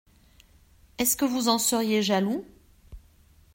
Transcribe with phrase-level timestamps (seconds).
[0.97, 2.43] Est-ce que vous en seriez jaloux?